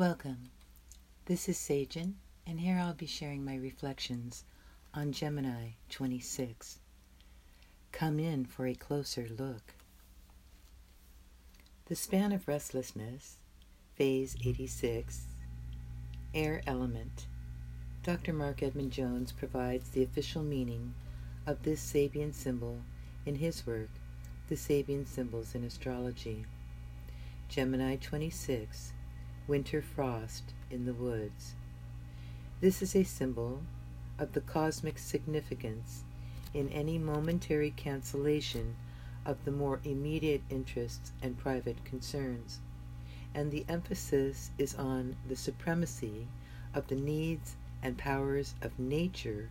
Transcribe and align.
Welcome. 0.00 0.48
This 1.26 1.46
is 1.46 1.58
Sagen, 1.58 2.14
and 2.46 2.58
here 2.58 2.78
I'll 2.78 2.94
be 2.94 3.04
sharing 3.04 3.44
my 3.44 3.56
reflections 3.56 4.44
on 4.94 5.12
Gemini 5.12 5.72
26. 5.90 6.78
Come 7.92 8.18
in 8.18 8.46
for 8.46 8.66
a 8.66 8.74
closer 8.74 9.28
look. 9.28 9.74
The 11.84 11.96
span 11.96 12.32
of 12.32 12.48
restlessness, 12.48 13.36
phase 13.94 14.38
86, 14.42 15.26
air 16.32 16.62
element. 16.66 17.26
Dr. 18.02 18.32
Marc 18.32 18.62
Edmund 18.62 18.92
Jones 18.92 19.32
provides 19.32 19.90
the 19.90 20.02
official 20.02 20.42
meaning 20.42 20.94
of 21.46 21.62
this 21.62 21.82
Sabian 21.82 22.32
symbol 22.32 22.78
in 23.26 23.34
his 23.34 23.66
work, 23.66 23.90
The 24.48 24.54
Sabian 24.54 25.06
Symbols 25.06 25.54
in 25.54 25.62
Astrology. 25.62 26.46
Gemini 27.50 27.96
26 27.96 28.94
winter 29.50 29.82
frost 29.82 30.54
in 30.70 30.84
the 30.84 30.94
woods. 30.94 31.54
This 32.60 32.82
is 32.82 32.94
a 32.94 33.02
symbol 33.02 33.62
of 34.16 34.32
the 34.32 34.40
cosmic 34.40 34.96
significance 34.96 36.04
in 36.54 36.68
any 36.68 36.98
momentary 36.98 37.72
cancellation 37.72 38.76
of 39.26 39.44
the 39.44 39.50
more 39.50 39.80
immediate 39.82 40.42
interests 40.50 41.10
and 41.20 41.36
private 41.36 41.84
concerns, 41.84 42.60
and 43.34 43.50
the 43.50 43.64
emphasis 43.68 44.52
is 44.56 44.76
on 44.76 45.16
the 45.28 45.34
supremacy 45.34 46.28
of 46.72 46.86
the 46.86 46.94
needs 46.94 47.56
and 47.82 47.98
powers 47.98 48.54
of 48.62 48.78
nature 48.78 49.50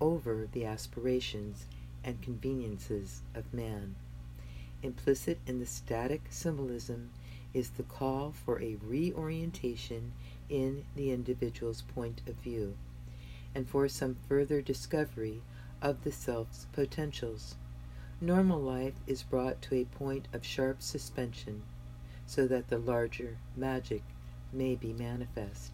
over 0.00 0.48
the 0.50 0.64
aspirations 0.64 1.66
and 2.02 2.20
conveniences 2.22 3.22
of 3.36 3.54
man. 3.54 3.94
Implicit 4.82 5.38
in 5.46 5.60
the 5.60 5.66
static 5.66 6.22
symbolism 6.28 7.10
is 7.54 7.70
the 7.70 7.82
call 7.82 8.32
for 8.32 8.60
a 8.60 8.76
reorientation 8.76 10.12
in 10.48 10.84
the 10.94 11.10
individual's 11.10 11.82
point 11.82 12.20
of 12.26 12.34
view 12.36 12.76
and 13.54 13.68
for 13.68 13.88
some 13.88 14.16
further 14.28 14.60
discovery 14.60 15.40
of 15.80 16.04
the 16.04 16.12
self's 16.12 16.66
potentials. 16.72 17.56
Normal 18.20 18.60
life 18.60 18.94
is 19.06 19.22
brought 19.22 19.62
to 19.62 19.74
a 19.76 19.84
point 19.84 20.28
of 20.32 20.44
sharp 20.44 20.82
suspension 20.82 21.62
so 22.26 22.46
that 22.46 22.68
the 22.68 22.78
larger 22.78 23.38
magic 23.56 24.02
may 24.52 24.74
be 24.74 24.92
manifest. 24.92 25.72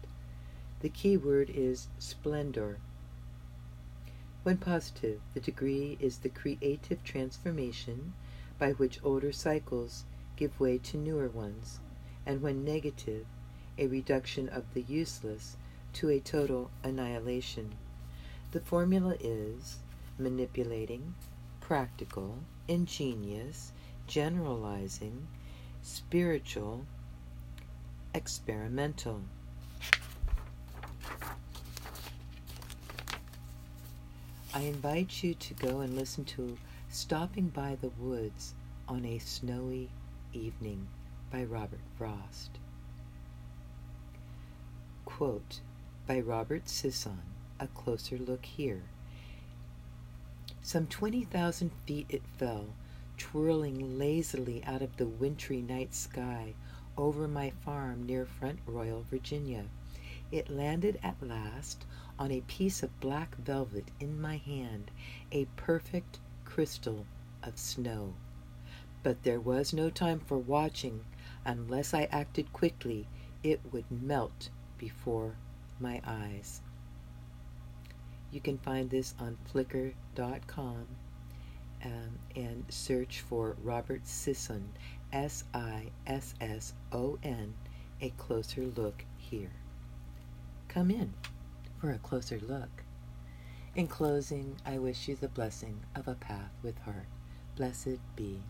The 0.81 0.89
key 0.89 1.17
word 1.17 1.49
is 1.49 1.87
splendor. 1.99 2.77
When 4.43 4.57
positive, 4.57 5.21
the 5.33 5.39
degree 5.39 5.97
is 5.99 6.19
the 6.19 6.29
creative 6.29 7.03
transformation 7.03 8.13
by 8.59 8.71
which 8.73 8.99
older 9.03 9.31
cycles 9.31 10.05
give 10.35 10.59
way 10.59 10.77
to 10.77 10.97
newer 10.97 11.29
ones, 11.29 11.79
and 12.25 12.41
when 12.41 12.63
negative, 12.63 13.25
a 13.77 13.87
reduction 13.87 14.49
of 14.49 14.73
the 14.73 14.81
useless 14.81 15.57
to 15.93 16.09
a 16.09 16.19
total 16.19 16.71
annihilation. 16.83 17.75
The 18.51 18.59
formula 18.59 19.15
is 19.19 19.77
manipulating, 20.17 21.15
practical, 21.59 22.37
ingenious, 22.67 23.71
generalizing, 24.07 25.27
spiritual, 25.81 26.85
experimental. 28.13 29.21
I 34.53 34.61
invite 34.61 35.21
you 35.21 35.33
to 35.33 35.53
go 35.55 35.81
and 35.81 35.95
listen 35.95 36.23
to 36.25 36.57
Stopping 36.89 37.49
by 37.49 37.77
the 37.81 37.89
Woods 37.99 38.53
on 38.87 39.03
a 39.03 39.19
Snowy 39.19 39.89
Evening 40.35 40.89
by 41.31 41.45
Robert 41.45 41.79
Frost. 41.97 42.59
Quote 45.05 45.61
by 46.05 46.19
Robert 46.19 46.67
Sisson 46.67 47.21
A 47.57 47.67
closer 47.67 48.17
look 48.17 48.43
here. 48.43 48.83
Some 50.61 50.87
20,000 50.87 51.71
feet 51.85 52.07
it 52.09 52.23
fell, 52.37 52.65
twirling 53.17 53.97
lazily 53.97 54.61
out 54.65 54.81
of 54.81 54.97
the 54.97 55.07
wintry 55.07 55.61
night 55.61 55.95
sky 55.95 56.53
over 56.97 57.29
my 57.29 57.51
farm 57.63 58.05
near 58.05 58.25
Front 58.25 58.59
Royal, 58.65 59.05
Virginia. 59.09 59.63
It 60.33 60.49
landed 60.49 60.99
at 61.01 61.25
last 61.25 61.85
on 62.19 62.31
a 62.31 62.41
piece 62.41 62.83
of 62.83 62.99
black 62.99 63.37
velvet 63.37 63.85
in 64.01 64.19
my 64.19 64.35
hand, 64.35 64.91
a 65.31 65.45
perfect 65.55 66.19
crystal 66.43 67.05
of 67.41 67.57
snow. 67.57 68.15
But 69.05 69.21
there 69.21 69.39
was 69.39 69.71
no 69.71 69.91
time 69.91 70.19
for 70.19 70.39
watching. 70.39 71.05
Unless 71.45 71.93
I 71.93 72.05
acted 72.05 72.51
quickly, 72.51 73.07
it 73.43 73.61
would 73.71 73.85
melt 73.91 74.49
before 74.79 75.35
my 75.79 76.01
eyes. 76.03 76.63
You 78.31 78.41
can 78.41 78.57
find 78.57 78.89
this 78.89 79.13
on 79.19 79.37
flickr.com 79.53 80.87
um, 81.83 82.19
and 82.35 82.65
search 82.69 83.19
for 83.19 83.55
Robert 83.61 84.07
Sisson, 84.07 84.73
S 85.13 85.43
I 85.53 85.91
S 86.07 86.33
S 86.41 86.73
O 86.91 87.19
N, 87.21 87.53
a 88.01 88.09
closer 88.17 88.65
look 88.75 89.05
here. 89.19 89.53
Come 90.67 90.89
in 90.89 91.13
for 91.77 91.91
a 91.91 91.99
closer 91.99 92.39
look. 92.39 92.81
In 93.75 93.85
closing, 93.85 94.55
I 94.65 94.79
wish 94.79 95.07
you 95.07 95.15
the 95.15 95.27
blessing 95.27 95.81
of 95.93 96.07
a 96.07 96.15
path 96.15 96.49
with 96.63 96.79
heart. 96.79 97.05
Blessed 97.55 97.99
be. 98.15 98.41